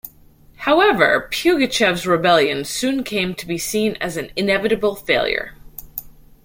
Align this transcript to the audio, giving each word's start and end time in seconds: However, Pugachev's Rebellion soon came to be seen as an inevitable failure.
However, 0.55 1.29
Pugachev's 1.31 2.07
Rebellion 2.07 2.65
soon 2.65 3.03
came 3.03 3.35
to 3.35 3.45
be 3.45 3.59
seen 3.59 3.97
as 4.01 4.17
an 4.17 4.31
inevitable 4.35 4.95
failure. 4.95 5.53